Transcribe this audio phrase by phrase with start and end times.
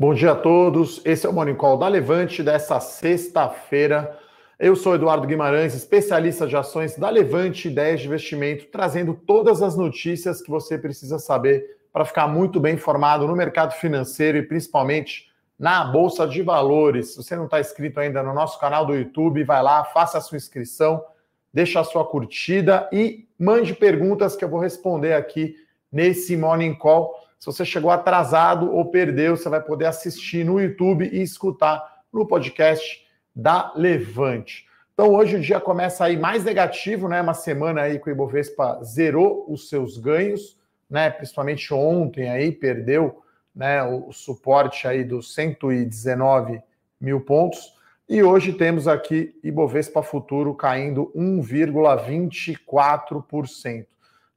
[0.00, 1.02] Bom dia a todos.
[1.04, 4.18] Esse é o Morning Call da Levante dessa sexta-feira.
[4.58, 9.76] Eu sou Eduardo Guimarães, especialista de ações da Levante Ideias de Investimento, trazendo todas as
[9.76, 15.30] notícias que você precisa saber para ficar muito bem informado no mercado financeiro e principalmente
[15.58, 17.10] na Bolsa de Valores.
[17.10, 20.22] Se você não está inscrito ainda no nosso canal do YouTube, vai lá, faça a
[20.22, 21.04] sua inscrição,
[21.52, 25.56] deixa a sua curtida e mande perguntas que eu vou responder aqui
[25.92, 31.08] nesse Morning Call se você chegou atrasado ou perdeu, você vai poder assistir no YouTube
[31.10, 33.02] e escutar no podcast
[33.34, 34.66] da Levante.
[34.92, 37.22] Então hoje o dia começa aí mais negativo, né?
[37.22, 41.08] Uma semana aí que o Ibovespa zerou os seus ganhos, né?
[41.08, 43.22] Principalmente ontem aí perdeu,
[43.56, 43.82] né?
[43.82, 46.60] O, suporte aí dos 119
[47.00, 47.72] mil pontos.
[48.06, 53.86] E hoje temos aqui Ibovespa Futuro caindo 1,24%.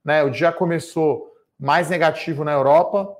[0.02, 0.22] Né?
[0.22, 1.33] O dia começou
[1.64, 3.16] mais negativo na Europa,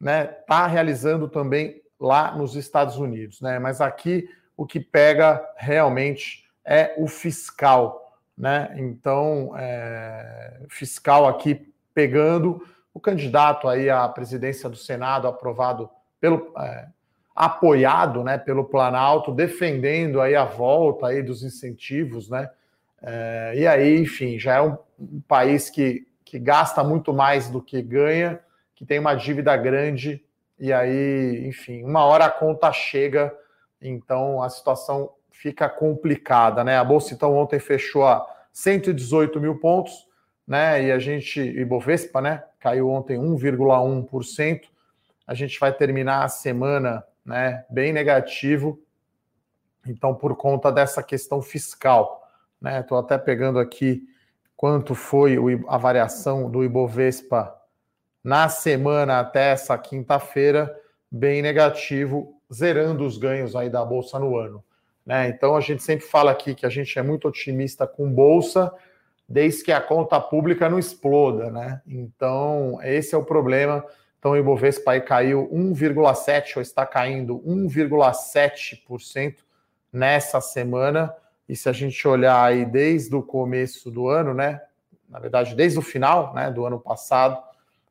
[0.00, 0.24] né?
[0.24, 3.60] Tá realizando também lá nos Estados Unidos, né?
[3.60, 8.74] Mas aqui o que pega realmente é o fiscal, né?
[8.76, 15.88] Então, é, fiscal aqui pegando o candidato aí à presidência do Senado aprovado
[16.20, 16.88] pelo é,
[17.34, 22.50] apoiado, né, pelo Planalto, defendendo aí a volta aí dos incentivos, né?
[23.00, 27.60] É, e aí, enfim, já é um, um país que que gasta muito mais do
[27.60, 28.40] que ganha,
[28.74, 30.24] que tem uma dívida grande,
[30.58, 33.36] e aí, enfim, uma hora a conta chega,
[33.80, 36.78] então a situação fica complicada, né?
[36.78, 40.06] A Bolsa, então, ontem fechou a 118 mil pontos,
[40.46, 40.84] né?
[40.84, 42.42] E a gente, Ibovespa, né?
[42.60, 44.62] Caiu ontem 1,1%.
[45.26, 47.64] A gente vai terminar a semana, né?
[47.68, 48.80] Bem negativo.
[49.86, 52.26] Então, por conta dessa questão fiscal,
[52.60, 52.80] né?
[52.80, 54.02] Estou até pegando aqui
[54.64, 55.36] quanto foi
[55.68, 57.54] a variação do Ibovespa
[58.24, 60.74] na semana até essa quinta-feira,
[61.10, 64.64] bem negativo, zerando os ganhos aí da bolsa no ano.
[65.04, 65.28] Né?
[65.28, 68.72] Então a gente sempre fala aqui que a gente é muito otimista com bolsa,
[69.28, 71.82] desde que a conta pública não exploda, né?
[71.86, 73.84] Então esse é o problema.
[74.18, 79.34] Então o Ibovespa aí caiu 1,7 ou está caindo 1,7%
[79.92, 81.14] nessa semana.
[81.48, 84.60] E se a gente olhar aí desde o começo do ano, né?
[85.08, 87.40] Na verdade, desde o final né, do ano passado,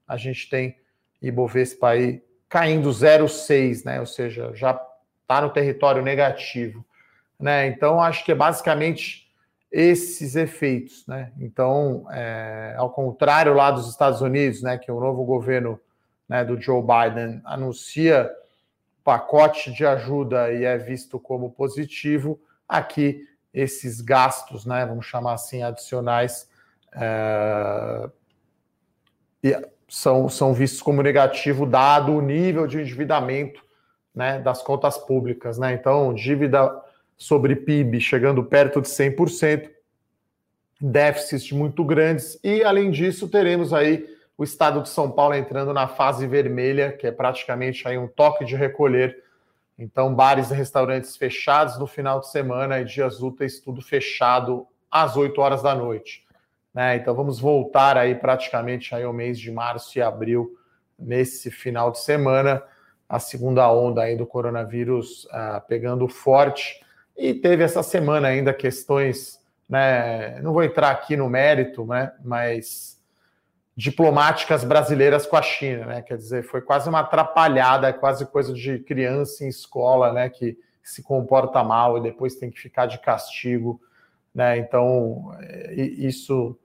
[0.08, 0.78] a gente tem
[1.22, 4.00] Ibovespa aí caindo 0,6, né?
[4.00, 4.80] Ou seja, já
[5.22, 6.86] está no território negativo.
[7.40, 7.68] Né?
[7.68, 9.28] Então, acho que é basicamente
[9.72, 11.06] esses efeitos.
[11.08, 11.32] Né?
[11.40, 15.80] Então, é, ao contrário lá dos Estados Unidos, né, que o novo governo
[16.30, 18.30] né, do Joe Biden anuncia
[19.04, 25.62] pacote de ajuda e é visto como positivo, aqui esses gastos, né, vamos chamar assim,
[25.62, 26.50] adicionais,
[26.96, 28.10] é,
[29.88, 33.62] são, são vistos como negativo, dado o nível de endividamento
[34.14, 35.58] né, das contas públicas.
[35.58, 35.74] Né?
[35.74, 36.72] Então, dívida
[37.18, 39.70] sobre PIB chegando perto de 100%,
[40.82, 44.06] déficits muito grandes, e além disso, teremos aí
[44.38, 48.44] o estado de São Paulo entrando na fase vermelha, que é praticamente aí um toque
[48.44, 49.24] de recolher
[49.78, 55.18] então, bares e restaurantes fechados no final de semana e dias úteis, tudo fechado às
[55.18, 56.24] 8 horas da noite.
[56.74, 56.96] Né?
[56.98, 60.58] Então, vamos voltar aí praticamente aí ao mês de março e abril,
[60.98, 62.64] nesse final de semana,
[63.10, 66.82] a segunda onda aí do coronavírus uh, pegando forte.
[67.18, 70.40] E teve essa semana ainda questões, né?
[70.42, 72.14] Não vou entrar aqui no mérito, né?
[72.24, 72.93] Mas
[73.76, 76.02] diplomáticas brasileiras com a China, né?
[76.02, 80.30] Quer dizer, foi quase uma atrapalhada, é quase coisa de criança em escola, né?
[80.30, 83.82] Que se comporta mal e depois tem que ficar de castigo,
[84.34, 84.58] né?
[84.58, 86.58] Então é, isso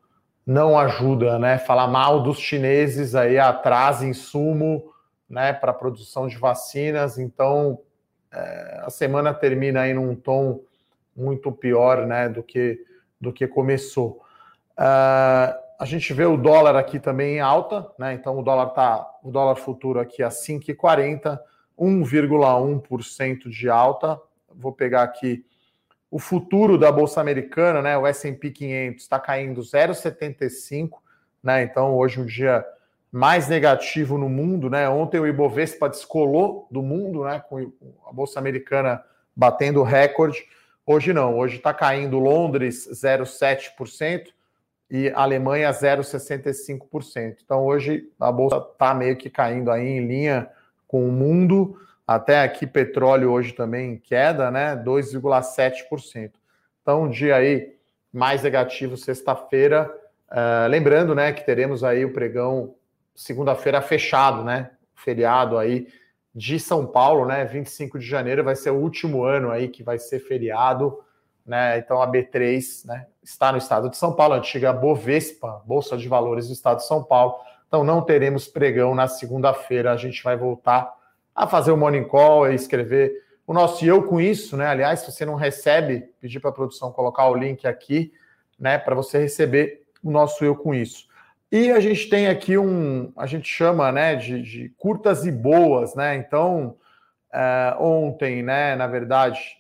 [0.46, 1.58] não ajuda, né?
[1.58, 4.92] Falar mal dos chineses aí atrasa insumo,
[5.28, 5.52] né?
[5.52, 7.18] Para produção de vacinas.
[7.18, 7.80] Então
[8.30, 10.60] é, a semana termina aí num tom
[11.16, 12.28] muito pior, né?
[12.28, 12.84] Do que
[13.20, 14.22] do que começou.
[14.78, 18.12] Uh, a gente vê o dólar aqui também em alta, né?
[18.12, 21.38] Então o dólar tá, o dólar futuro aqui a 5,40,
[21.78, 24.20] 1,1% de alta.
[24.52, 25.44] Vou pegar aqui
[26.10, 27.96] o futuro da bolsa americana, né?
[27.96, 30.98] O S&P 500 está caindo 0,75,
[31.40, 31.62] né?
[31.62, 32.66] Então hoje um dia
[33.12, 34.88] mais negativo no mundo, né?
[34.88, 37.40] Ontem o Ibovespa descolou do mundo, né?
[37.48, 37.72] Com
[38.04, 39.00] a bolsa americana
[39.34, 40.44] batendo recorde.
[40.84, 44.32] Hoje não, hoje está caindo Londres 0,7%,
[44.90, 47.38] e Alemanha 0,65%.
[47.44, 50.48] Então hoje a bolsa está meio que caindo aí em linha
[50.86, 51.78] com o mundo.
[52.06, 54.74] Até aqui petróleo hoje também em queda, né?
[54.76, 56.32] 2,7%.
[56.82, 57.74] Então um dia aí
[58.12, 59.92] mais negativo sexta-feira.
[60.30, 62.74] Uh, lembrando, né, que teremos aí o pregão
[63.14, 64.70] segunda-feira fechado, né?
[64.94, 65.88] Feriado aí
[66.34, 67.44] de São Paulo, né?
[67.44, 70.98] 25 de janeiro vai ser o último ano aí que vai ser feriado,
[71.48, 71.78] né?
[71.78, 76.06] Então a B3, né, está no estado de São Paulo, a antiga Bovespa, Bolsa de
[76.06, 77.36] Valores do estado de São Paulo.
[77.66, 80.92] Então não teremos pregão na segunda-feira, a gente vai voltar
[81.34, 83.12] a fazer o morning call e escrever
[83.46, 84.66] o nosso eu com isso, né?
[84.66, 88.12] Aliás, se você não recebe, pedir para a produção colocar o link aqui,
[88.58, 91.08] né, para você receber o nosso eu com isso.
[91.50, 95.94] E a gente tem aqui um, a gente chama, né, de, de curtas e boas,
[95.94, 96.16] né?
[96.16, 96.76] Então,
[97.32, 99.57] é, ontem, né, na verdade,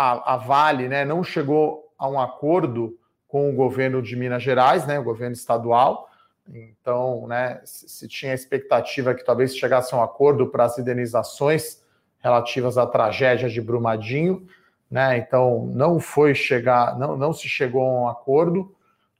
[0.00, 2.96] a, a, Vale, né, não chegou a um acordo
[3.26, 6.08] com o governo de Minas Gerais, né, o governo estadual.
[6.48, 11.82] Então, né, se, tinha expectativa que talvez chegasse a um acordo para as indenizações
[12.20, 14.46] relativas à tragédia de Brumadinho,
[14.88, 15.18] né?
[15.18, 18.72] Então, não foi chegar, não, não se chegou a um acordo.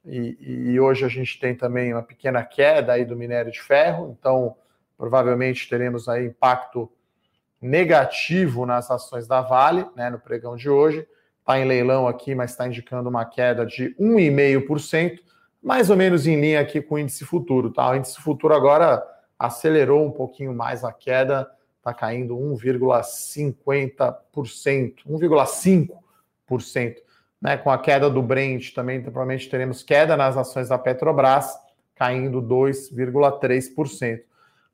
[0.05, 0.37] E,
[0.71, 4.55] e, hoje a gente tem também uma pequena queda aí do minério de ferro, então
[4.97, 6.89] provavelmente teremos aí impacto
[7.61, 11.05] negativo nas ações da Vale, né, no pregão de hoje.
[11.39, 15.19] Está em leilão aqui, mas está indicando uma queda de 1,5%,
[15.61, 17.71] mais ou menos em linha aqui com o índice futuro.
[17.71, 17.89] Tá?
[17.89, 19.03] O índice futuro agora
[19.37, 26.95] acelerou um pouquinho mais a queda, está caindo 1,50%, 1,5%
[27.41, 31.57] né, com a queda do Brent, também provavelmente teremos queda nas ações da Petrobras,
[31.95, 34.21] caindo 2,3%.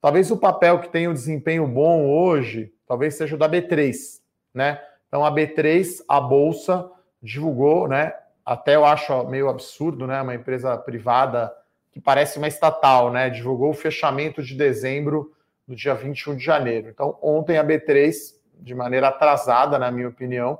[0.01, 4.21] Talvez o papel que tem um desempenho bom hoje, talvez seja o da B3,
[4.53, 4.81] né?
[5.07, 6.89] Então a B3, a bolsa
[7.21, 8.13] divulgou, né?
[8.45, 10.21] Até eu acho meio absurdo, né?
[10.21, 11.53] Uma empresa privada
[11.91, 13.29] que parece uma estatal, né?
[13.29, 15.33] Divulgou o fechamento de dezembro
[15.67, 16.89] do dia 21 de janeiro.
[16.89, 20.59] Então ontem a B3, de maneira atrasada, na minha opinião,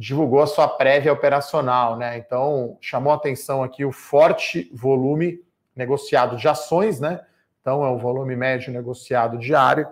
[0.00, 2.16] divulgou a sua prévia operacional, né?
[2.16, 5.44] Então, chamou atenção aqui o forte volume
[5.76, 7.20] negociado de ações, né?
[7.60, 9.86] Então, é o volume médio negociado diário,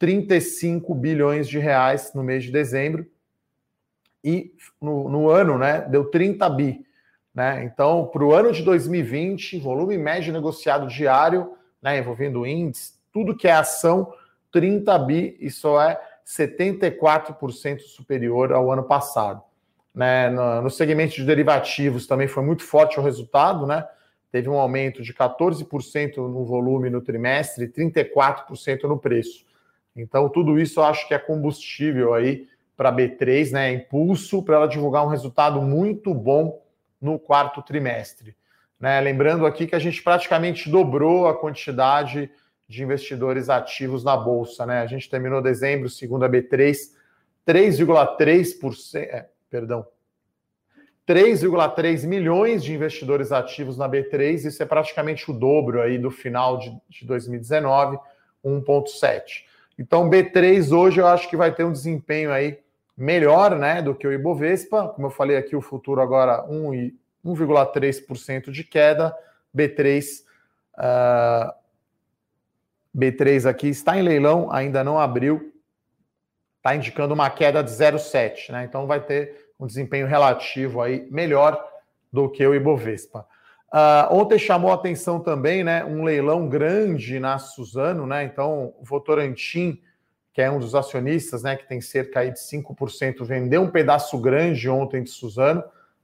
[0.00, 3.06] 35 bilhões de reais no mês de dezembro.
[4.24, 6.84] E no, no ano, né, deu 30 bi.
[7.34, 7.64] Né?
[7.64, 11.52] Então, para o ano de 2020, volume médio negociado diário,
[11.82, 14.10] né, envolvendo índice, tudo que é ação,
[14.50, 19.42] 30 bi, isso é 74% superior ao ano passado.
[19.94, 20.30] Né?
[20.30, 23.86] No, no segmento de derivativos também foi muito forte o resultado, né?
[24.32, 29.44] Teve um aumento de 14% no volume no trimestre e 34% no preço.
[29.94, 33.72] Então, tudo isso eu acho que é combustível aí para a B3, né?
[33.72, 36.62] Impulso para ela divulgar um resultado muito bom
[37.00, 38.36] no quarto trimestre.
[38.78, 39.00] Né?
[39.00, 42.30] Lembrando aqui que a gente praticamente dobrou a quantidade
[42.66, 44.64] de investidores ativos na Bolsa.
[44.64, 44.80] Né?
[44.80, 46.76] A gente terminou dezembro, segundo a B3,
[47.46, 49.86] 3,3%, perdão,
[51.06, 56.56] 3,3 milhões de investidores ativos na B3, isso é praticamente o dobro aí do final
[56.58, 57.98] de, de 2019,
[58.44, 59.49] 1,7.
[59.80, 62.58] Então, B3 hoje eu acho que vai ter um desempenho aí
[62.94, 64.88] melhor né, do que o Ibovespa.
[64.88, 69.16] Como eu falei aqui, o futuro agora 1,3% de queda.
[69.56, 70.22] B3,
[70.76, 71.50] uh,
[72.94, 75.50] B3 aqui está em leilão, ainda não abriu,
[76.58, 78.64] está indicando uma queda de 0,7, né?
[78.64, 81.58] Então vai ter um desempenho relativo aí melhor
[82.12, 83.26] do que o Ibovespa.
[83.72, 88.24] Uh, ontem chamou a atenção também, né, um leilão grande na Suzano, né?
[88.24, 89.80] Então, o Votorantim,
[90.32, 94.18] que é um dos acionistas, né, que tem cerca aí de 5%, vendeu um pedaço
[94.18, 95.62] grande ontem de Suzano,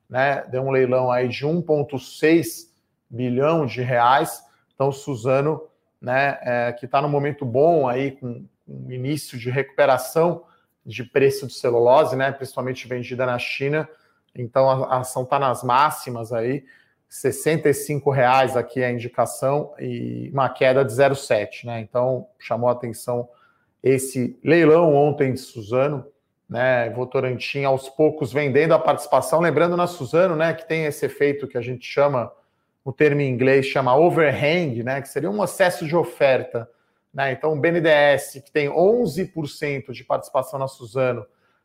[0.09, 0.45] né?
[0.49, 2.71] Deu um leilão aí de 1,6
[3.11, 4.45] bilhão de reais.
[4.75, 5.63] Então, Suzano,
[6.01, 10.45] né, é, que está no momento bom aí, com, com início de recuperação
[10.87, 13.89] de preço de celulose, né, principalmente vendida na China.
[14.35, 16.65] Então a, ação está nas máximas aí,
[17.09, 21.81] R$ reais aqui é a indicação e uma queda de 0,7, né?
[21.81, 23.29] Então chamou a atenção
[23.83, 26.05] esse leilão ontem de Suzano,
[26.49, 26.91] né?
[26.91, 31.57] Votorantim aos poucos vendendo a participação, lembrando na Suzano, né, que tem esse efeito que
[31.57, 32.33] a gente chama,
[32.85, 36.69] o termo em inglês chama overhang, né, que seria um excesso de oferta
[37.17, 37.33] né?
[37.33, 41.25] Então, o BNDES, que tem 11% de participação na Suzano,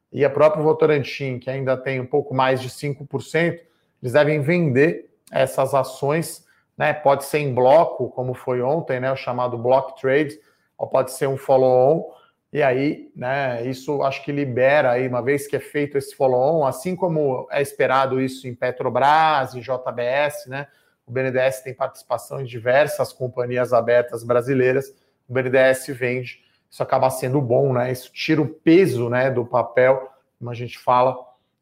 [0.09, 3.59] e a própria Votorantim, que ainda tem um pouco mais de 5%,
[4.01, 6.45] eles devem vender essas ações,
[6.77, 6.93] né?
[6.93, 9.11] Pode ser em bloco, como foi ontem, né?
[9.11, 10.39] O chamado block trade,
[10.77, 12.11] ou pode ser um follow-on.
[12.53, 16.65] E aí, né, isso acho que libera aí, uma vez que é feito esse follow-on,
[16.65, 20.67] assim como é esperado isso em Petrobras, em JBS, né?
[21.07, 24.93] O BNDES tem participação em diversas companhias abertas brasileiras
[25.31, 27.89] o BNDES vende, isso acaba sendo bom, né?
[27.89, 31.17] Isso tira o peso né, do papel, como a gente fala,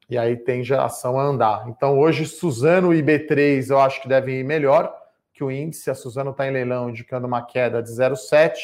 [0.10, 1.70] e aí tem geração a andar.
[1.70, 4.94] Então, hoje, Suzano e B3 eu acho que devem ir melhor
[5.34, 5.92] que o índice.
[5.92, 8.56] A Suzano está em leilão indicando uma queda de 0,7,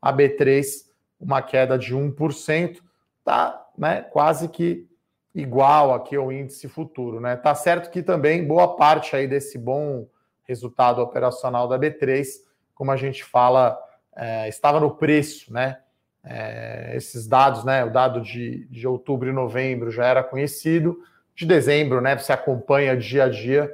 [0.00, 2.80] a B3 uma queda de 1%,
[3.24, 4.88] tá, né, quase que
[5.34, 7.36] igual aqui ao índice futuro, né?
[7.36, 10.06] Tá certo que também boa parte aí desse bom
[10.44, 12.26] resultado operacional da B3,
[12.74, 13.78] como a gente fala,
[14.14, 15.78] é, estava no preço, né?
[16.24, 17.84] É, esses dados, né?
[17.84, 21.02] O dado de, de outubro e novembro já era conhecido,
[21.34, 22.16] de dezembro, né?
[22.16, 23.72] Você acompanha dia a dia.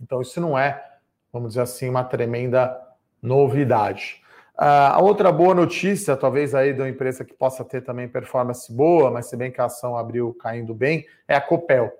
[0.00, 0.84] Então, isso não é,
[1.32, 2.78] vamos dizer assim, uma tremenda
[3.22, 4.22] novidade.
[4.56, 8.72] Uh, a outra boa notícia, talvez aí de uma empresa que possa ter também performance
[8.72, 11.92] boa, mas se bem que a ação abriu caindo bem, é a Copel.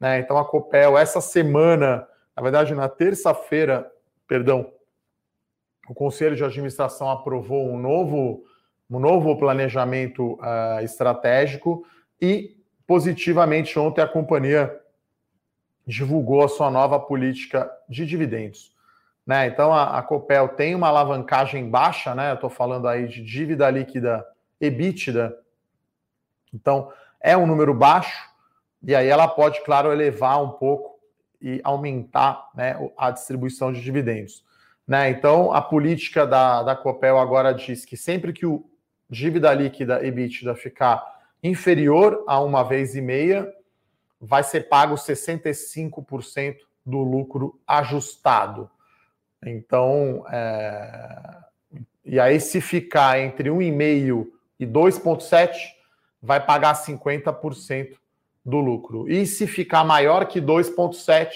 [0.00, 0.18] Né?
[0.18, 3.88] Então a Copel, essa semana, na verdade, na terça-feira,
[4.26, 4.72] perdão,
[5.88, 8.42] o Conselho de Administração aprovou um novo,
[8.90, 11.86] um novo planejamento uh, estratégico
[12.20, 12.56] e
[12.86, 14.76] positivamente ontem a companhia
[15.86, 18.74] divulgou a sua nova política de dividendos.
[19.24, 19.46] Né?
[19.46, 22.34] Então a, a, Copel tem uma alavancagem baixa, né?
[22.34, 24.26] Estou falando aí de dívida líquida
[24.60, 25.36] EBITDA.
[26.52, 28.28] Então é um número baixo,
[28.82, 30.98] e aí ela pode, claro, elevar um pouco
[31.40, 34.44] e aumentar né, a distribuição de dividendos.
[34.86, 35.10] Né?
[35.10, 38.69] Então a política da, da Copel agora diz que sempre que o
[39.10, 41.04] dívida líquida EBITDA ficar
[41.42, 43.52] inferior a uma vez e meia,
[44.20, 48.70] vai ser pago 65% do lucro ajustado.
[49.44, 51.36] Então, é...
[52.04, 54.26] e aí se ficar entre 1,5
[54.58, 55.56] e 2,7,
[56.22, 57.96] vai pagar 50%
[58.44, 59.08] do lucro.
[59.08, 61.30] E se ficar maior que 2,7,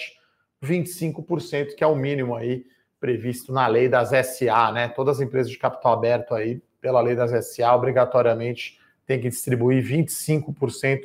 [0.62, 2.66] 25%, que é o mínimo aí
[3.00, 4.88] previsto na lei das SA, né?
[4.88, 9.82] Todas as empresas de capital aberto aí, pela lei das SA, obrigatoriamente tem que distribuir
[9.82, 11.00] 25%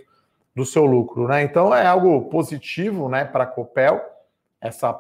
[0.54, 1.42] do seu lucro, né?
[1.42, 4.02] Então é algo positivo, né, para a Copel,
[4.60, 5.00] essa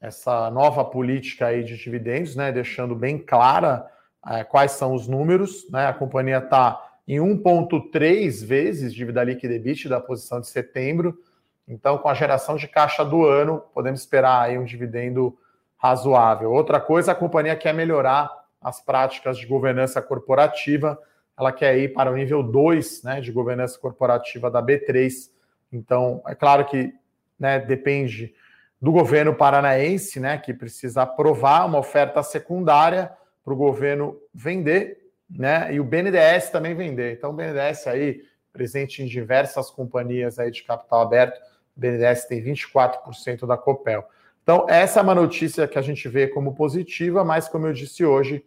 [0.00, 3.90] essa nova política aí de dividendos, né, deixando bem clara
[4.28, 5.68] é, quais são os números.
[5.70, 11.18] Né, a companhia está em 1,3 vezes dívida líquida e da posição de setembro.
[11.66, 15.36] Então, com a geração de caixa do ano, podemos esperar aí um dividendo
[15.76, 16.52] razoável.
[16.52, 20.98] Outra coisa, a companhia quer melhorar as práticas de governança corporativa.
[21.38, 25.30] Ela quer ir para o nível 2 né, de governança corporativa da B3.
[25.72, 26.94] Então, é claro que
[27.38, 28.34] né, depende
[28.80, 33.12] do governo paranaense, né, que precisa aprovar uma oferta secundária
[33.44, 37.14] para o governo vender, né, e o BNDES também vender.
[37.14, 38.22] Então, o BNDES aí
[38.52, 41.38] presente em diversas companhias aí de capital aberto,
[41.76, 44.08] o BNDES tem 24% da Copel.
[44.46, 48.04] Então, essa é uma notícia que a gente vê como positiva, mas como eu disse
[48.04, 48.46] hoje,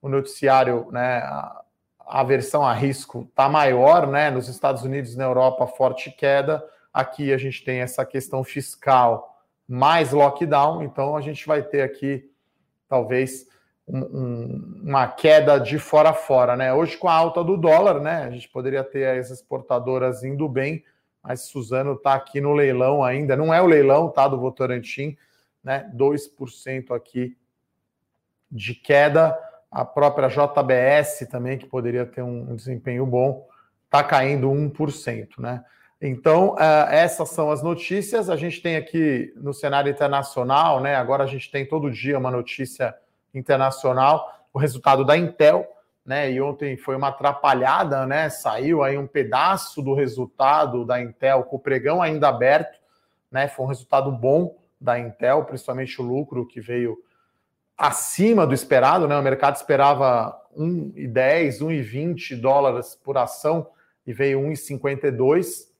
[0.00, 1.62] o noticiário, né, a
[2.00, 6.64] aversão a risco está maior, né, nos Estados Unidos e na Europa, forte queda.
[6.90, 12.24] Aqui a gente tem essa questão fiscal mais lockdown, então a gente vai ter aqui
[12.88, 13.46] talvez
[13.86, 16.72] um, um, uma queda de fora a fora, né?
[16.72, 18.24] Hoje com a alta do dólar, né?
[18.24, 20.82] A gente poderia ter as exportadoras indo bem,
[21.22, 24.26] mas Suzano está aqui no leilão ainda, não é o leilão, tá?
[24.26, 25.14] Do Votorantim,
[25.64, 25.90] né?
[25.94, 27.36] 2% aqui
[28.50, 29.36] de queda.
[29.70, 33.48] A própria JBS também, que poderia ter um desempenho bom,
[33.86, 35.64] está caindo 1%, né?
[36.00, 38.28] Então, uh, essas são as notícias.
[38.28, 40.94] A gente tem aqui no cenário internacional, né?
[40.94, 42.94] Agora a gente tem todo dia uma notícia
[43.32, 45.66] internacional, o resultado da Intel,
[46.04, 46.30] né?
[46.30, 48.28] E ontem foi uma atrapalhada, né?
[48.28, 52.78] Saiu aí um pedaço do resultado da Intel com o pregão ainda aberto,
[53.30, 53.48] né?
[53.48, 56.98] Foi um resultado bom da Intel, principalmente o lucro que veio
[57.76, 59.18] acima do esperado, né?
[59.18, 63.66] O mercado esperava 1,10, 1,20 dólares por ação
[64.06, 65.74] e veio 1,52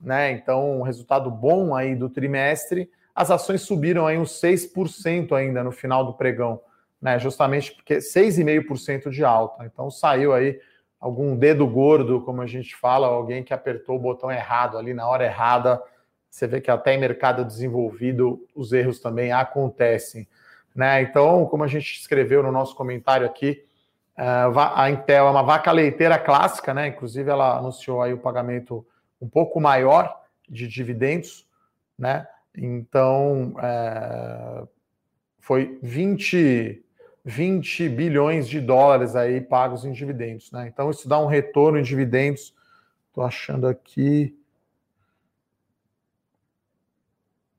[0.00, 0.32] né?
[0.32, 2.90] Então, um resultado bom aí do trimestre.
[3.14, 6.60] As ações subiram aí uns 6% ainda no final do pregão,
[7.00, 7.18] né?
[7.18, 9.64] Justamente porque 6,5% de alta.
[9.66, 10.58] Então saiu aí
[10.98, 15.06] algum dedo gordo, como a gente fala, alguém que apertou o botão errado ali na
[15.06, 15.82] hora errada.
[16.30, 20.28] Você vê que até em mercado desenvolvido os erros também acontecem.
[20.74, 21.02] Né?
[21.02, 23.64] Então, como a gente escreveu no nosso comentário aqui,
[24.16, 24.44] eh,
[24.74, 26.88] a Intel é uma vaca leiteira clássica, né?
[26.88, 28.86] Inclusive, ela anunciou aí o pagamento
[29.20, 31.46] um pouco maior de dividendos,
[31.98, 32.26] né?
[32.56, 34.62] Então, é,
[35.38, 36.84] foi 20,
[37.24, 40.68] 20 bilhões de dólares aí pagos em dividendos, né?
[40.72, 42.54] Então, isso dá um retorno em dividendos.
[43.08, 44.36] Estou achando aqui.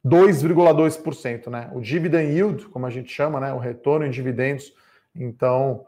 [0.05, 1.69] 2,2%, né?
[1.73, 3.53] O dividend yield, como a gente chama, né?
[3.53, 4.73] O retorno em dividendos.
[5.15, 5.85] Então,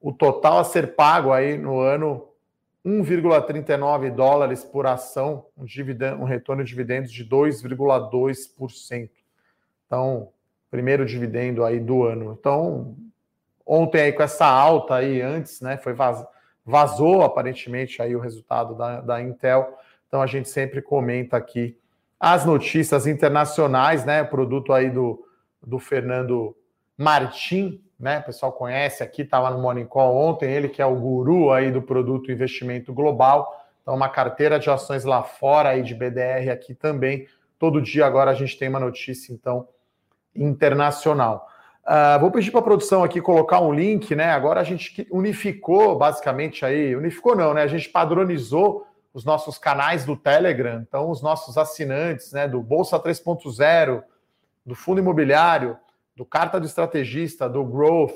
[0.00, 2.28] o total a ser pago aí no ano
[2.84, 9.10] 1,39 dólares por ação, um, dividendo, um retorno de dividendos de 2,2%.
[9.86, 10.28] Então,
[10.70, 12.36] primeiro dividendo aí do ano.
[12.38, 12.96] Então,
[13.66, 16.24] ontem aí com essa alta aí antes, né, foi vaz...
[16.64, 19.76] Vazou aparentemente aí o resultado da, da Intel.
[20.06, 21.76] Então a gente sempre comenta aqui
[22.20, 24.22] as notícias internacionais, né?
[24.22, 25.24] Produto aí do,
[25.66, 26.54] do Fernando
[26.96, 28.18] Martim, né?
[28.18, 31.72] O pessoal conhece aqui, estava no Morning Call ontem, ele que é o guru aí
[31.72, 33.56] do produto investimento global.
[33.80, 37.26] Então, uma carteira de ações lá fora aí de BDR aqui também.
[37.58, 39.66] Todo dia agora a gente tem uma notícia, então,
[40.34, 41.48] internacional.
[41.82, 44.30] Uh, vou pedir para a produção aqui colocar um link, né?
[44.30, 47.62] Agora a gente unificou basicamente aí, unificou não, né?
[47.62, 52.98] A gente padronizou os nossos canais do Telegram, então os nossos assinantes, né, do Bolsa
[52.98, 54.02] 3.0,
[54.64, 55.76] do Fundo Imobiliário,
[56.14, 58.14] do Carta do Estrategista, do Growth,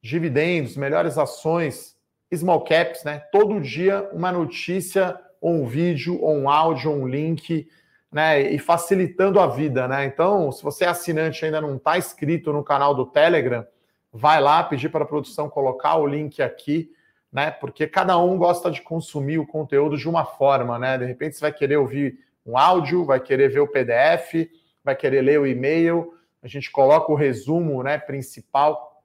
[0.00, 1.96] dividendos, melhores ações,
[2.32, 3.20] small caps, né?
[3.32, 7.68] Todo dia uma notícia, ou um vídeo, ou um áudio, ou um link,
[8.12, 8.40] né?
[8.52, 10.04] E facilitando a vida, né?
[10.04, 13.66] Então, se você é assinante e ainda não está inscrito no canal do Telegram,
[14.12, 16.90] vai lá pedir para a produção colocar o link aqui
[17.32, 17.50] né?
[17.50, 20.98] Porque cada um gosta de consumir o conteúdo de uma forma, né?
[20.98, 24.48] De repente você vai querer ouvir um áudio, vai querer ver o PDF,
[24.82, 26.14] vai querer ler o e-mail.
[26.42, 29.02] A gente coloca o resumo, né, principal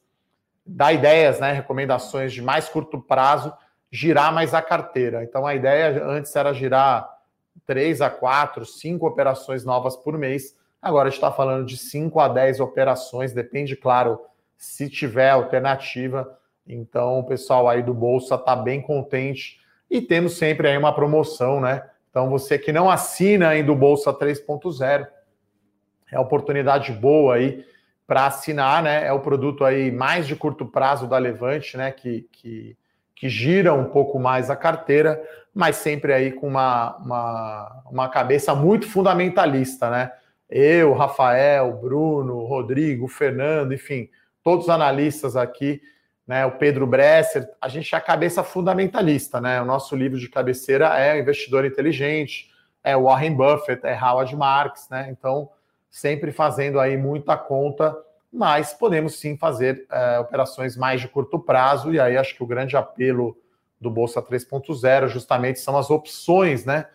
[0.65, 3.53] dar ideias, né, recomendações de mais curto prazo,
[3.91, 5.23] girar mais a carteira.
[5.23, 7.07] Então, a ideia antes era girar
[7.65, 10.57] três a quatro, cinco operações novas por mês.
[10.81, 14.19] Agora a gente está falando de 5 a 10 operações, depende, claro,
[14.57, 16.37] se tiver alternativa.
[16.65, 19.59] Então, o pessoal aí do Bolsa está bem contente
[19.91, 21.83] e temos sempre aí uma promoção, né?
[22.19, 25.07] Então, você que não assina ainda o Bolsa 3.0,
[26.11, 27.65] é oportunidade boa aí
[28.05, 29.07] para assinar, né?
[29.07, 31.91] É o produto aí mais de curto prazo da Levante, né?
[31.93, 32.75] Que, que,
[33.15, 35.23] que gira um pouco mais a carteira,
[35.55, 40.11] mas sempre aí com uma, uma, uma cabeça muito fundamentalista, né?
[40.49, 44.09] Eu, Rafael, Bruno, Rodrigo, Fernando, enfim,
[44.43, 45.81] todos os analistas aqui
[46.29, 49.59] né, o Pedro Bresser, a gente é a cabeça fundamentalista, né?
[49.59, 52.51] O nosso livro de cabeceira é Investidor Inteligente,
[52.83, 55.07] é Warren Buffett, é Howard Marks, né?
[55.09, 55.49] Então,
[55.89, 57.97] sempre fazendo aí muita conta,
[58.31, 62.47] mas podemos sim fazer é, operações mais de curto prazo, e aí acho que o
[62.47, 63.35] grande apelo
[63.81, 66.85] do Bolsa 3.0 justamente são as opções, né?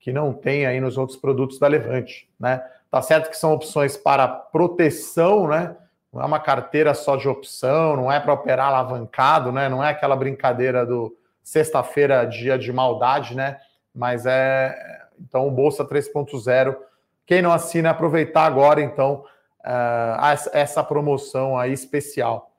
[0.00, 2.60] Que não tem aí nos outros produtos da Levante, né?
[2.90, 5.76] Tá certo que são opções para proteção, né?
[6.12, 9.68] Não é uma carteira só de opção, não é para operar alavancado, né?
[9.68, 13.58] Não é aquela brincadeira do sexta-feira, dia de maldade, né?
[13.94, 16.76] Mas é então o Bolsa 3.0.
[17.24, 19.24] Quem não assina, aproveitar agora, então,
[19.60, 22.52] uh, essa promoção aí especial.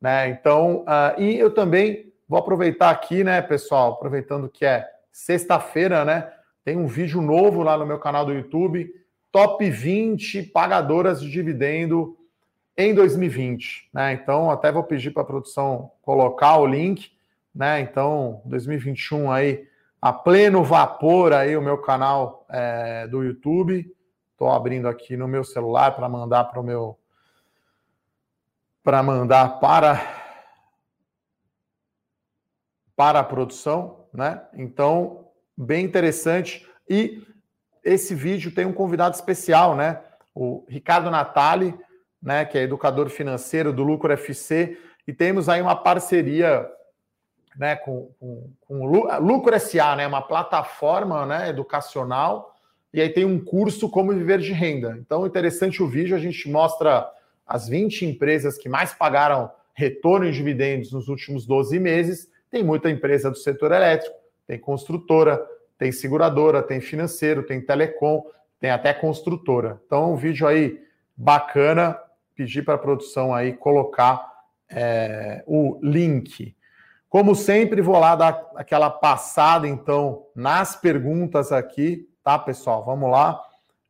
[0.00, 0.28] Né?
[0.28, 6.32] Então, uh, e eu também vou aproveitar aqui, né, pessoal, aproveitando que é sexta-feira, né?
[6.64, 8.90] Tem um vídeo novo lá no meu canal do YouTube,
[9.30, 12.16] top 20 pagadoras de dividendo
[12.76, 14.12] em 2020, né?
[14.12, 17.10] Então, até vou pedir para a produção colocar o link,
[17.54, 17.80] né?
[17.80, 19.66] Então, 2021 aí
[20.00, 23.92] a pleno vapor aí o meu canal é, do YouTube.
[24.32, 26.98] Estou abrindo aqui no meu celular para mandar para o meu
[28.84, 30.24] para mandar para
[32.94, 34.42] para a produção, né?
[34.54, 37.22] Então, bem interessante e
[37.82, 40.02] esse vídeo tem um convidado especial, né?
[40.34, 41.74] O Ricardo Natali,
[42.22, 46.68] né, que é educador financeiro do Lucro FC, e temos aí uma parceria
[47.56, 52.54] né, com, com, com Lucro SA, né, uma plataforma né, educacional,
[52.92, 54.96] e aí tem um curso como viver de renda.
[54.98, 57.10] Então, interessante o vídeo, a gente mostra
[57.46, 62.30] as 20 empresas que mais pagaram retorno em dividendos nos últimos 12 meses.
[62.50, 65.46] Tem muita empresa do setor elétrico, tem construtora,
[65.78, 68.24] tem seguradora, tem financeiro, tem telecom,
[68.58, 69.80] tem até construtora.
[69.84, 70.80] Então, um vídeo aí
[71.14, 71.98] bacana,
[72.36, 74.30] pedir para a produção aí colocar
[74.70, 76.54] é, o link.
[77.08, 82.84] Como sempre, vou lá dar aquela passada, então, nas perguntas aqui, tá, pessoal?
[82.84, 83.42] Vamos lá.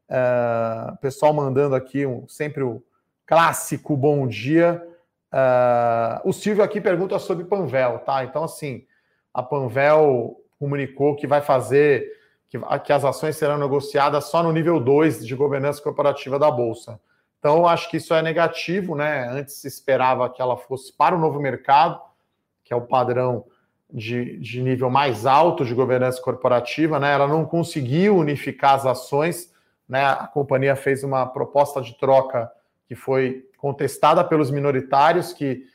[0.09, 2.83] É, pessoal mandando aqui um, sempre o
[3.27, 4.87] clássico bom dia.
[5.33, 8.23] É, o Silvio aqui pergunta sobre Panvel, tá?
[8.25, 8.87] Então, assim,
[9.35, 12.07] a Panvel comunicou que vai fazer,
[12.49, 17.01] que, que as ações serão negociadas só no nível 2 de governança corporativa da Bolsa.
[17.47, 19.29] Então, acho que isso é negativo, né?
[19.29, 22.01] Antes se esperava que ela fosse para o novo mercado,
[22.65, 23.45] que é o padrão
[23.89, 27.13] de, de nível mais alto de governança corporativa, né?
[27.13, 29.55] Ela não conseguiu unificar as ações,
[29.89, 30.05] né?
[30.07, 32.51] A companhia fez uma proposta de troca
[32.89, 35.67] que foi contestada pelos minoritários que,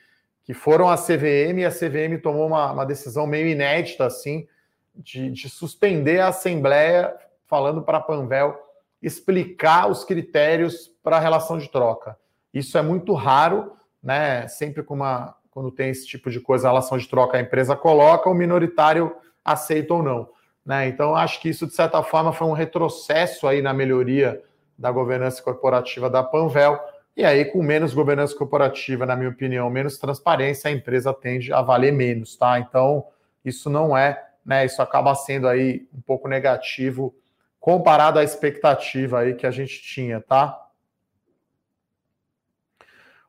[0.43, 4.45] que foram à CVM e a CVM tomou uma, uma decisão meio inédita, assim,
[4.93, 7.15] de, de suspender a Assembleia,
[7.47, 8.61] falando para a Panvel
[9.01, 12.17] explicar os critérios para a relação de troca.
[12.53, 14.47] Isso é muito raro, né?
[14.47, 17.75] Sempre com uma quando tem esse tipo de coisa, a relação de troca, a empresa
[17.75, 20.29] coloca, o minoritário aceita ou não.
[20.65, 20.87] Né?
[20.87, 24.41] Então, acho que isso, de certa forma, foi um retrocesso aí na melhoria
[24.77, 26.79] da governança corporativa da Panvel.
[27.17, 31.61] E aí, com menos governança corporativa, na minha opinião, menos transparência, a empresa tende a
[31.61, 32.57] valer menos, tá?
[32.57, 33.05] Então,
[33.43, 34.65] isso não é, né?
[34.65, 37.13] Isso acaba sendo aí um pouco negativo
[37.59, 40.57] comparado à expectativa aí que a gente tinha, tá?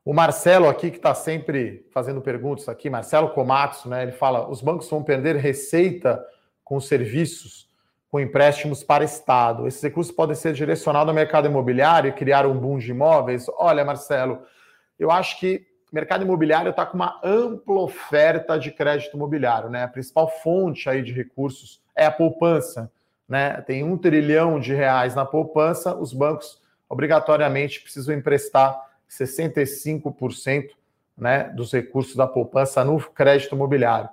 [0.05, 4.03] O Marcelo aqui, que está sempre fazendo perguntas aqui, Marcelo Komatsu, né?
[4.03, 6.25] Ele fala: os bancos vão perder receita
[6.65, 7.69] com serviços,
[8.11, 9.67] com empréstimos para Estado.
[9.69, 13.47] Esses recursos podem ser direcionados ao mercado imobiliário e criar um boom de imóveis?
[13.57, 14.43] Olha, Marcelo,
[14.99, 19.85] eu acho que o mercado imobiliário está com uma ampla oferta de crédito imobiliário, né?
[19.85, 22.91] A principal fonte aí de recursos é a poupança,
[23.29, 23.61] né?
[23.61, 30.71] Tem um trilhão de reais na poupança, os bancos obrigatoriamente precisam emprestar 65%
[31.17, 34.09] né, dos recursos da poupança no crédito imobiliário.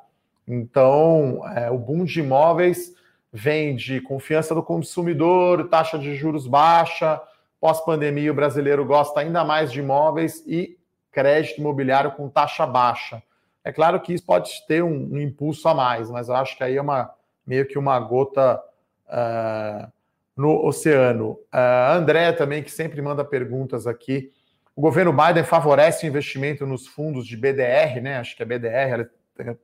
[0.47, 2.93] Então, é, o boom de imóveis
[3.31, 7.21] vem de confiança do consumidor, taxa de juros baixa,
[7.59, 10.77] pós-pandemia o brasileiro gosta ainda mais de imóveis e
[11.11, 13.21] crédito imobiliário com taxa baixa.
[13.63, 16.63] É claro que isso pode ter um, um impulso a mais, mas eu acho que
[16.63, 17.13] aí é uma,
[17.45, 18.61] meio que uma gota
[19.07, 19.91] uh,
[20.35, 21.31] no oceano.
[21.53, 24.31] Uh, André também, que sempre manda perguntas aqui,
[24.79, 28.17] o governo Biden favorece o investimento nos fundos de BDR, né?
[28.17, 29.09] Acho que é BDR,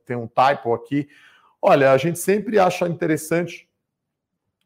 [0.04, 1.08] tem um typo aqui.
[1.62, 3.66] Olha, a gente sempre acha interessante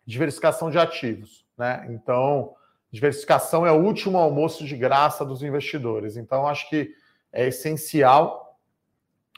[0.05, 1.87] diversificação de ativos, né?
[1.91, 2.53] Então,
[2.91, 6.17] diversificação é o último almoço de graça dos investidores.
[6.17, 6.97] Então, acho que
[7.33, 8.59] é essencial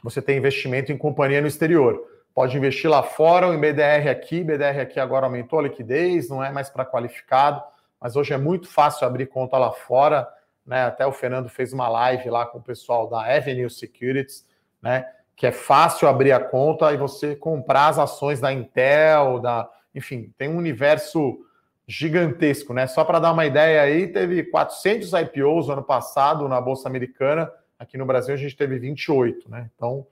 [0.03, 2.03] você ter investimento em companhia no exterior.
[2.35, 4.43] Pode investir lá fora ou em BDR aqui.
[4.43, 7.63] BDR aqui agora aumentou a liquidez, não é mais para qualificado,
[8.01, 10.27] mas hoje é muito fácil abrir conta lá fora
[10.67, 10.85] né?
[10.85, 14.47] Até o Fernando fez uma live lá com o pessoal da Avenue Securities,
[14.81, 15.07] né?
[15.35, 20.33] Que é fácil abrir a conta e você comprar as ações da Intel, da, enfim,
[20.39, 21.39] tem um universo
[21.87, 22.87] gigantesco, né?
[22.87, 27.51] Só para dar uma ideia aí, teve 400 IPOs ano passado na bolsa americana.
[27.79, 29.71] Aqui no Brasil a gente teve 28, né?
[29.75, 30.07] Então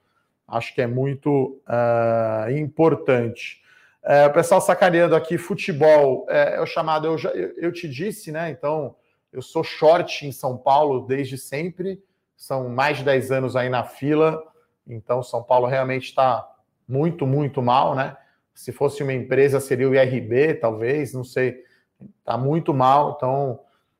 [0.47, 3.61] acho que é muito uh, importante.
[4.03, 7.87] Uh, o pessoal sacaneando aqui, futebol é, é o chamado, eu, já, eu, eu te
[7.87, 8.49] disse, né?
[8.49, 8.95] Então
[9.31, 12.03] eu sou short em São Paulo desde sempre,
[12.35, 14.41] são mais de 10 anos aí na fila,
[14.85, 16.47] então São Paulo realmente está
[16.87, 18.17] muito, muito mal, né?
[18.53, 21.63] Se fosse uma empresa, seria o IRB, talvez, não sei.
[22.19, 23.59] Está muito mal, então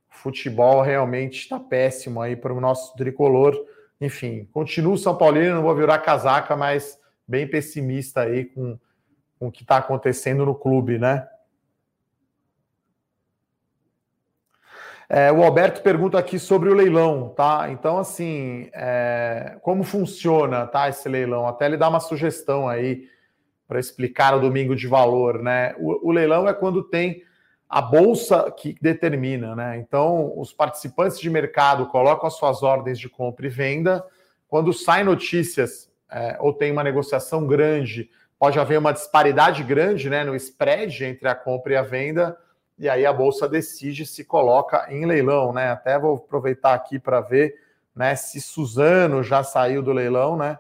[0.10, 3.56] futebol realmente está péssimo aí para o nosso tricolor.
[4.00, 8.78] Enfim, continuo São Paulino, não vou virar casaca, mas bem pessimista aí com,
[9.40, 11.28] com o que está acontecendo no clube, né?
[15.14, 17.68] É, o Alberto pergunta aqui sobre o leilão, tá?
[17.70, 20.88] Então, assim, é, como funciona, tá?
[20.88, 21.46] Esse leilão?
[21.46, 23.10] Até ele dá uma sugestão aí
[23.68, 25.76] para explicar o domingo de valor, né?
[25.80, 27.24] O, o, leilão é quando tem
[27.68, 29.78] a bolsa que determina, né?
[29.80, 34.02] Então, os participantes de mercado colocam as suas ordens de compra e venda.
[34.48, 40.24] Quando saem notícias é, ou tem uma negociação grande, pode haver uma disparidade grande, né,
[40.24, 42.38] no spread entre a compra e a venda
[42.82, 45.70] e aí a bolsa decide se coloca em leilão, né?
[45.70, 47.54] Até vou aproveitar aqui para ver,
[47.96, 50.58] né, se Suzano já saiu do leilão, né?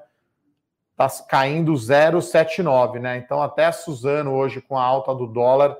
[0.95, 3.17] Tá caindo 0,79, né?
[3.17, 5.75] Então até a Suzano hoje com a alta do dólar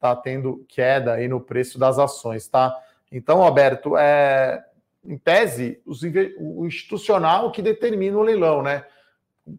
[0.00, 2.76] tá tendo queda aí no preço das ações, tá?
[3.12, 4.64] Então, Roberto, é
[5.04, 6.02] em tese, os,
[6.36, 8.84] o institucional que determina o leilão, né?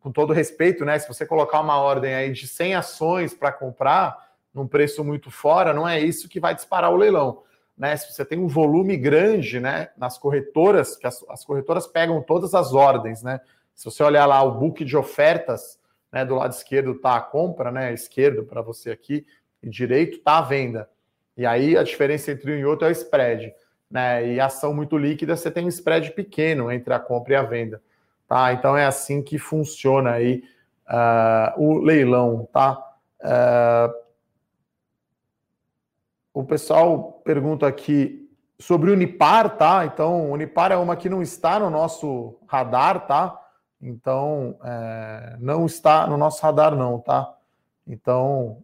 [0.02, 1.00] Com todo respeito, né?
[1.00, 4.25] Se você colocar uma ordem aí de 100 ações para comprar,
[4.56, 7.44] num preço muito fora, não é isso que vai disparar o leilão.
[7.78, 7.98] Né?
[7.98, 12.56] Se você tem um volume grande né, nas corretoras, que as, as corretoras pegam todas
[12.56, 13.42] as ordens, né?
[13.76, 15.78] Se você olhar lá o book de ofertas,
[16.10, 17.94] né, do lado esquerdo está a compra, né?
[17.94, 19.26] Esquerdo para você aqui,
[19.62, 20.90] e direito está a venda.
[21.36, 23.54] E aí a diferença entre um e outro é o spread.
[23.92, 24.34] Né?
[24.36, 27.82] E ação muito líquida, você tem um spread pequeno entre a compra e a venda.
[28.26, 28.54] Tá?
[28.54, 30.42] Então é assim que funciona aí
[30.88, 32.82] uh, o leilão, tá?
[33.20, 34.05] Uh,
[36.36, 39.86] o pessoal pergunta aqui sobre Unipar, tá?
[39.86, 43.42] Então, Unipar é uma que não está no nosso radar, tá?
[43.82, 47.34] Então, é, não está no nosso radar, não, tá?
[47.88, 48.62] Então,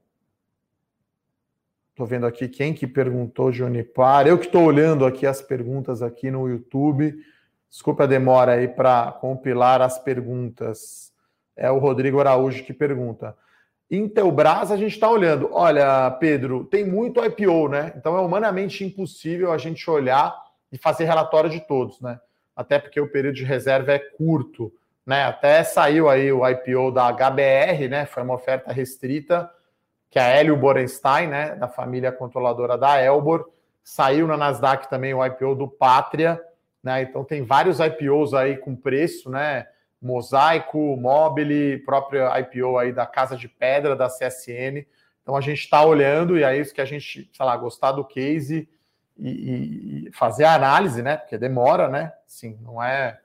[1.91, 4.27] estou vendo aqui quem que perguntou de Unipar.
[4.27, 7.15] Eu que estou olhando aqui as perguntas aqui no YouTube.
[7.69, 11.13] Desculpa a demora aí para compilar as perguntas.
[11.55, 13.34] É o Rodrigo Araújo que pergunta.
[13.91, 15.49] Intelbras, a gente está olhando.
[15.51, 17.91] Olha, Pedro, tem muito IPO, né?
[17.97, 20.34] Então é humanamente impossível a gente olhar
[20.71, 22.17] e fazer relatório de todos, né?
[22.56, 24.71] Até porque o período de reserva é curto,
[25.06, 25.25] né?
[25.25, 28.06] Até saiu aí o IPO da HBR, né?
[28.06, 29.51] Foi uma oferta restrita,
[30.10, 31.56] que é a Hélio Borenstein, né?
[31.56, 33.49] Da família controladora da Elbor.
[33.84, 36.41] Saiu na Nasdaq também o IPO do Pátria,
[36.82, 37.01] né?
[37.01, 39.67] Então tem vários IPOs aí com preço, né?
[40.01, 44.85] Mosaico, Mobile, próprio IPO aí da Casa de Pedra, da CSN.
[45.21, 48.03] Então a gente está olhando e é isso que a gente, sei lá, gostar do
[48.03, 48.67] case
[49.17, 51.17] e, e, fazer a análise, né?
[51.17, 52.11] Porque demora, né?
[52.25, 53.19] Sim, não é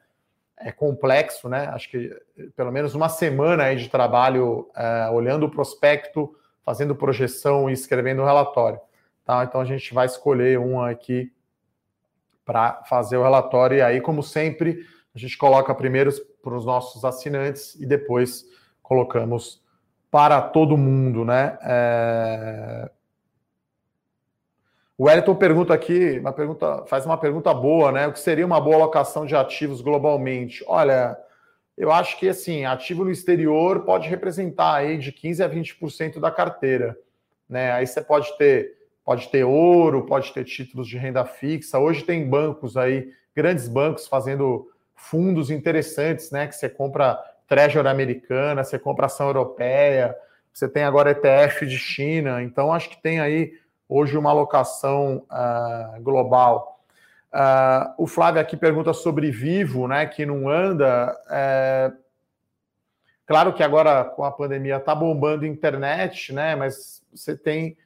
[0.59, 1.67] é complexo, né?
[1.69, 2.11] Acho que
[2.57, 6.35] pelo menos uma semana aí de trabalho é, olhando o prospecto,
[6.65, 8.81] fazendo projeção e escrevendo o relatório.
[9.25, 9.45] Tá?
[9.45, 11.31] Então a gente vai escolher um aqui
[12.45, 14.87] para fazer o relatório e aí, como sempre,
[15.17, 18.45] a gente coloca primeiro para os nossos assinantes e depois
[18.83, 19.65] colocamos
[20.11, 21.59] para todo mundo, né?
[21.63, 22.91] É...
[24.99, 28.07] O Wellington pergunta aqui, uma pergunta, faz uma pergunta boa, né?
[28.07, 30.63] O que seria uma boa alocação de ativos globalmente?
[30.67, 31.17] Olha,
[31.79, 36.31] eu acho que assim, ativo no exterior pode representar aí de 15 a 20% da
[36.31, 36.95] carteira,
[37.49, 37.73] né?
[37.73, 41.79] Aí você pode ter pode ter ouro, pode ter títulos de renda fixa.
[41.79, 46.49] Hoje tem bancos aí, grandes bancos fazendo fundos interessantes, né?
[46.49, 50.17] Que você compra Treasury americana, você compra ação europeia,
[50.53, 53.53] você tem agora ETF de China, então acho que tem aí
[53.89, 56.81] hoje uma alocação uh, global.
[57.33, 60.07] Uh, o Flávio aqui pergunta sobre Vivo, né?
[60.07, 61.15] Que não anda.
[61.31, 61.93] É...
[63.27, 66.57] Claro que agora com a pandemia está bombando a internet, né?
[66.57, 67.77] Mas você tem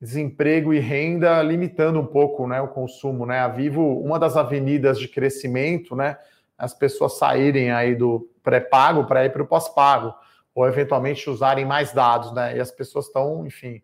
[0.00, 3.26] desemprego e renda limitando um pouco né, o consumo.
[3.26, 3.38] Né?
[3.38, 6.16] A Vivo, uma das avenidas de crescimento, né?
[6.58, 10.12] As pessoas saírem aí do pré-pago para ir para o pós-pago,
[10.54, 12.56] ou eventualmente usarem mais dados, né?
[12.56, 13.80] E as pessoas estão, enfim,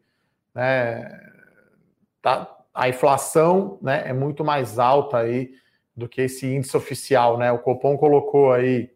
[0.53, 1.09] né?
[2.21, 5.53] Tá, a inflação né, é muito mais alta aí
[5.97, 7.53] do que esse índice oficial, né?
[7.53, 8.91] O Copom colocou aí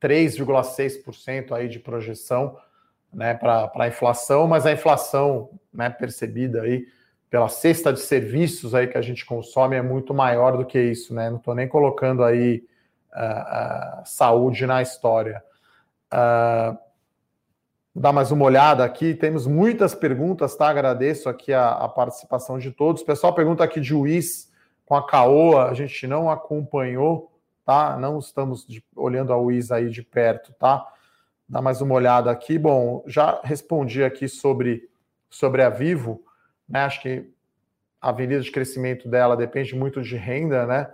[0.00, 2.56] 3,6% aí de projeção
[3.12, 6.86] né, para a inflação, mas a inflação né, percebida aí
[7.30, 11.14] pela cesta de serviços aí que a gente consome é muito maior do que isso,
[11.14, 11.30] né?
[11.30, 12.64] Não estou nem colocando aí
[13.14, 15.40] uh, uh, saúde na história.
[16.12, 16.76] Uh,
[17.94, 19.14] dar mais uma olhada aqui.
[19.14, 20.68] Temos muitas perguntas, tá?
[20.68, 23.04] Agradeço aqui a, a participação de todos.
[23.04, 24.50] Pessoal pergunta aqui de Uis
[24.84, 27.32] com a Caoa, a gente não acompanhou,
[27.64, 27.96] tá?
[27.96, 30.84] Não estamos de, olhando a Uis aí de perto, tá?
[31.48, 32.58] Dá mais uma olhada aqui.
[32.58, 34.90] Bom, já respondi aqui sobre,
[35.28, 36.24] sobre a Vivo.
[36.70, 36.80] Né?
[36.84, 37.28] Acho que
[38.00, 40.90] a avenida de crescimento dela depende muito de renda, né?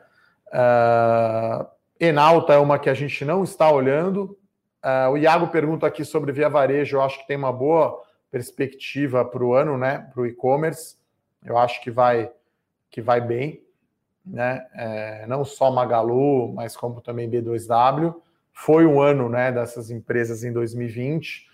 [0.49, 1.67] Uh,
[2.01, 4.37] Enalta é uma que a gente não está olhando.
[4.85, 6.97] Uh, o Iago pergunta aqui sobre Via Varejo.
[6.97, 10.11] Eu acho que tem uma boa perspectiva para o ano, né?
[10.13, 10.97] Para o e-commerce.
[11.45, 12.31] Eu acho que vai
[12.91, 13.63] que vai bem,
[14.25, 14.67] né?
[14.75, 18.15] É, não só Magalu, mas como também B2W.
[18.53, 19.53] Foi um ano, né?
[19.53, 21.47] Dessas empresas em 2020.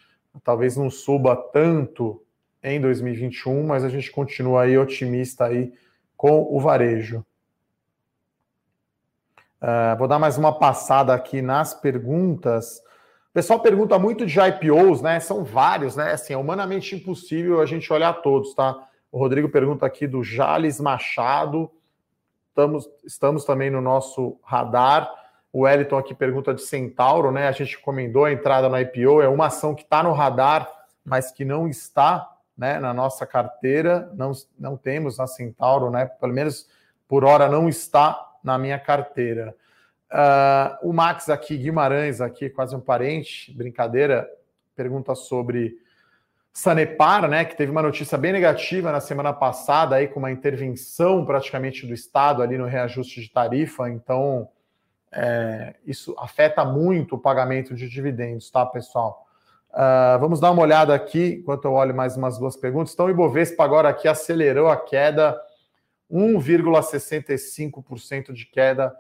[0.45, 2.23] Talvez não suba tanto
[2.63, 5.73] em 2021, mas a gente continua aí otimista aí
[6.17, 7.25] com o varejo.
[9.61, 12.79] Uh, vou dar mais uma passada aqui nas perguntas.
[13.31, 15.19] O pessoal pergunta muito de IPOs, né?
[15.21, 16.13] São vários, né?
[16.13, 18.89] Assim, é humanamente impossível a gente olhar todos, tá?
[19.11, 21.71] O Rodrigo pergunta aqui do Jales Machado.
[22.49, 25.11] Estamos, estamos também no nosso radar.
[25.53, 27.49] O Wellington aqui pergunta de Centauro, né?
[27.49, 30.69] A gente comentou a entrada no IPO, é uma ação que está no radar,
[31.05, 34.11] mas que não está né, na nossa carteira.
[34.15, 36.07] Não, não temos na Centauro, né?
[36.07, 36.69] Pelo menos
[37.09, 39.55] por hora não está na minha carteira.
[40.13, 44.29] Uh, o Max aqui, Guimarães, aqui, quase um parente, brincadeira,
[44.77, 45.79] pergunta sobre
[46.53, 51.25] Sanepar, né, que teve uma notícia bem negativa na semana passada, aí com uma intervenção
[51.25, 54.47] praticamente do Estado ali no reajuste de tarifa, então
[55.11, 59.27] é, isso afeta muito o pagamento de dividendos, tá, pessoal?
[59.73, 62.93] Uh, vamos dar uma olhada aqui, enquanto eu olho mais umas duas perguntas.
[62.93, 65.41] Então, o Ibovespa agora aqui acelerou a queda,
[66.11, 68.95] 1,65% de queda,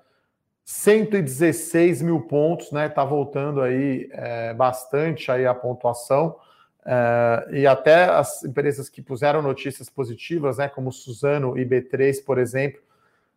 [0.64, 2.88] 116 mil pontos, né?
[2.88, 6.36] Tá voltando aí é, bastante aí a pontuação.
[6.84, 12.38] Uh, e até as empresas que puseram notícias positivas, né, como Suzano e B3, por
[12.38, 12.80] exemplo,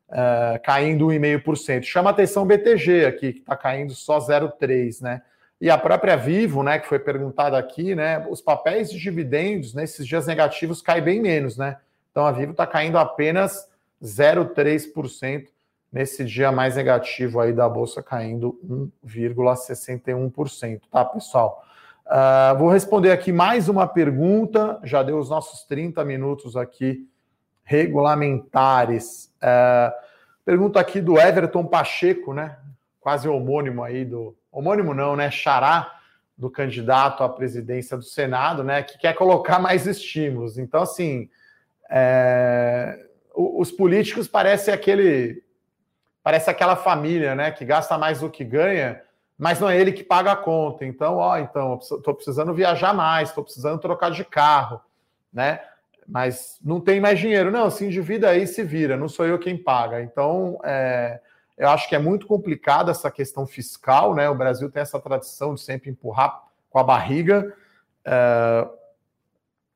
[0.10, 1.84] uh, caindo 1,5%.
[1.84, 5.22] Chama atenção o BTG aqui, que está caindo só 0,3%, né?
[5.60, 10.06] E a própria Vivo, né, que foi perguntada aqui, né, os papéis de dividendos nesses
[10.06, 11.78] dias negativos caem bem menos, né?
[12.12, 13.70] Então a Vivo está caindo apenas
[14.04, 15.48] 0,3%
[15.92, 18.60] nesse dia mais negativo aí da bolsa, caindo
[19.06, 21.64] 1,61%, tá, pessoal?
[22.06, 27.08] Uh, vou responder aqui mais uma pergunta, já deu os nossos 30 minutos aqui
[27.64, 29.34] regulamentares.
[29.38, 29.92] Uh,
[30.44, 32.58] pergunta aqui do Everton Pacheco, né?
[33.06, 34.36] Quase homônimo aí do.
[34.52, 35.30] Homônimo não, né?
[35.30, 36.00] Xará
[36.36, 38.82] do candidato à presidência do Senado, né?
[38.82, 40.58] Que quer colocar mais estímulos.
[40.58, 41.30] Então, assim,
[41.88, 42.98] é,
[43.36, 45.44] os políticos parecem aquele.
[46.24, 47.52] Parece aquela família, né?
[47.52, 49.00] Que gasta mais do que ganha
[49.38, 50.84] mas não é ele que paga a conta.
[50.84, 54.82] Então, ó, então, estou precisando viajar mais, estou precisando trocar de carro,
[55.32, 55.62] né?
[56.08, 57.52] Mas não tem mais dinheiro.
[57.52, 60.02] Não, se endivida aí, se vira, não sou eu quem paga.
[60.02, 61.20] Então, é,
[61.58, 64.30] eu acho que é muito complicado essa questão fiscal, né?
[64.30, 67.56] O Brasil tem essa tradição de sempre empurrar com a barriga.
[68.04, 68.68] É,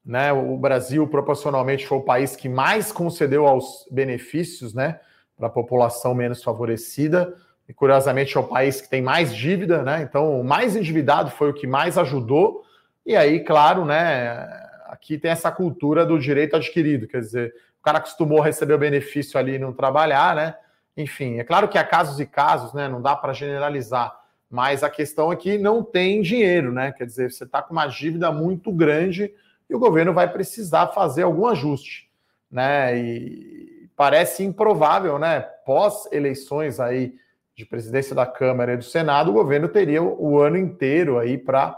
[0.05, 0.33] né?
[0.33, 4.99] O Brasil, proporcionalmente, foi o país que mais concedeu aos benefícios, né?
[5.37, 7.33] Para a população menos favorecida
[7.69, 10.01] e curiosamente é o país que tem mais dívida, né?
[10.01, 12.63] Então, o mais endividado foi o que mais ajudou.
[13.05, 14.47] E aí, claro, né?
[14.87, 18.79] Aqui tem essa cultura do direito adquirido, quer dizer, o cara acostumou a receber o
[18.79, 20.55] benefício ali e não trabalhar, né?
[20.95, 22.87] Enfim, é claro que há casos e casos, né?
[22.87, 24.17] Não dá para generalizar,
[24.49, 26.91] mas a questão é que não tem dinheiro, né?
[26.91, 29.33] Quer dizer, você está com uma dívida muito grande
[29.69, 32.09] e o governo vai precisar fazer algum ajuste,
[32.51, 32.97] né?
[32.97, 35.41] E parece improvável, né?
[35.65, 37.15] Pós eleições aí
[37.59, 41.77] de presidência da Câmara e do Senado, o governo teria o ano inteiro aí para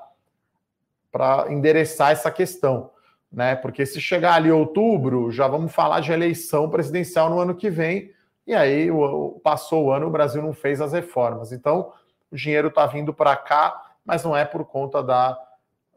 [1.49, 2.91] endereçar essa questão.
[3.31, 3.55] Né?
[3.55, 8.11] Porque se chegar ali outubro, já vamos falar de eleição presidencial no ano que vem,
[8.51, 8.89] e aí
[9.41, 11.53] passou o ano, o Brasil não fez as reformas.
[11.53, 11.93] Então,
[12.29, 15.39] o dinheiro está vindo para cá, mas não é por conta da,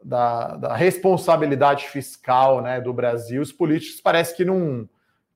[0.01, 3.41] da, da, responsabilidade fiscal né, do Brasil.
[3.41, 4.87] Os políticos parece que não,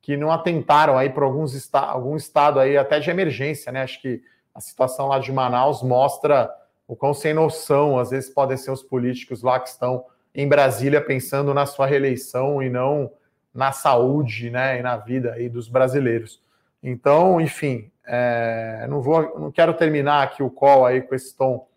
[0.02, 3.84] que não atentaram aí para alguns esta, algum estado aí até de emergência, né?
[3.84, 4.22] Acho que
[4.56, 6.50] a situação lá de Manaus mostra
[6.88, 11.02] o quão sem noção às vezes podem ser os políticos lá que estão em Brasília
[11.02, 13.12] pensando na sua reeleição e não
[13.54, 16.42] na saúde, né, e na vida aí dos brasileiros.
[16.82, 21.68] Então, enfim, é, não vou, não quero terminar aqui o call aí com esse tom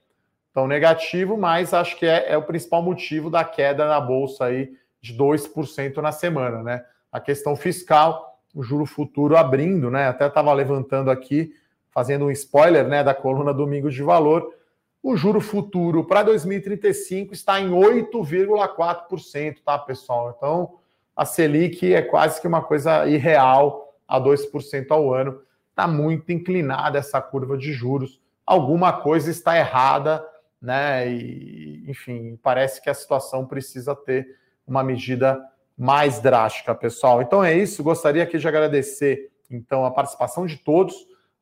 [0.53, 4.73] tão negativo, mas acho que é, é o principal motivo da queda na bolsa aí
[5.01, 6.85] de 2% na semana, né?
[7.11, 10.09] A questão fiscal, o juro futuro abrindo, né?
[10.09, 11.53] Até estava levantando aqui
[11.93, 14.55] fazendo um spoiler né, da coluna Domingo de Valor,
[15.03, 20.35] o juro futuro para 2035 está em 8,4%, tá, pessoal?
[20.37, 20.79] Então,
[21.15, 25.41] a Selic é quase que uma coisa irreal a 2% ao ano.
[25.71, 28.21] Está muito inclinada essa curva de juros.
[28.45, 30.25] Alguma coisa está errada,
[30.61, 31.11] né?
[31.11, 34.27] E, enfim, parece que a situação precisa ter
[34.67, 35.41] uma medida
[35.77, 37.23] mais drástica, pessoal.
[37.23, 37.83] Então é isso.
[37.83, 40.95] Gostaria aqui de agradecer então a participação de todos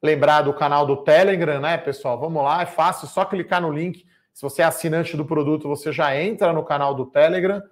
[0.03, 2.19] lembrar do canal do Telegram, né, pessoal?
[2.19, 4.07] Vamos lá, é fácil, só clicar no link.
[4.33, 7.63] Se você é assinante do produto, você já entra no canal do Telegram.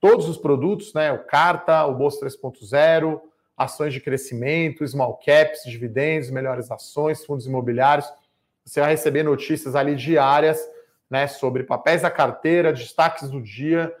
[0.00, 1.12] Todos os produtos, né?
[1.12, 3.20] O Carta, o Bolsa 3.0,
[3.56, 8.06] ações de crescimento, small caps, dividendos, melhores ações, fundos imobiliários.
[8.64, 10.60] Você vai receber notícias ali diárias,
[11.08, 13.94] né, sobre papéis da carteira, destaques do dia,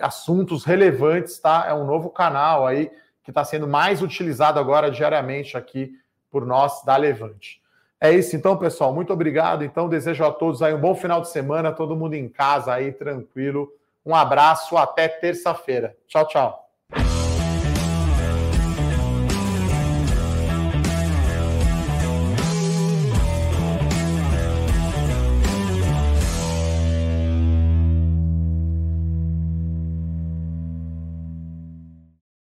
[0.00, 1.64] assuntos relevantes, tá?
[1.66, 2.90] É um novo canal aí
[3.24, 5.92] que está sendo mais utilizado agora diariamente aqui
[6.30, 7.60] por nós da Levante.
[8.00, 8.92] É isso então, pessoal.
[8.92, 9.62] Muito obrigado.
[9.64, 12.90] Então, desejo a todos aí um bom final de semana, todo mundo em casa aí,
[12.90, 13.72] tranquilo.
[14.04, 15.96] Um abraço, até terça-feira.
[16.08, 16.71] Tchau, tchau.